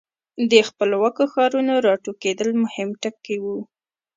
د 0.51 0.53
خپلواکو 0.69 1.23
ښارونو 1.33 1.73
را 1.85 1.95
ټوکېدل 2.03 2.49
مهم 2.63 2.89
ټکي 3.01 3.37
وو. 3.43 3.57